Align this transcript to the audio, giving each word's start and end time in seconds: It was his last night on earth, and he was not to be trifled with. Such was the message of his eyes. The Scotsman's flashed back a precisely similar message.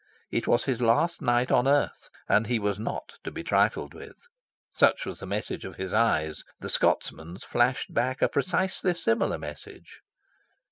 It 0.31 0.47
was 0.47 0.63
his 0.63 0.81
last 0.81 1.21
night 1.21 1.51
on 1.51 1.67
earth, 1.67 2.09
and 2.27 2.47
he 2.47 2.57
was 2.57 2.79
not 2.79 3.17
to 3.23 3.29
be 3.29 3.43
trifled 3.43 3.93
with. 3.93 4.17
Such 4.73 5.05
was 5.05 5.19
the 5.19 5.27
message 5.27 5.63
of 5.63 5.75
his 5.75 5.93
eyes. 5.93 6.43
The 6.59 6.71
Scotsman's 6.71 7.43
flashed 7.43 7.93
back 7.93 8.19
a 8.23 8.27
precisely 8.27 8.95
similar 8.95 9.37
message. 9.37 10.01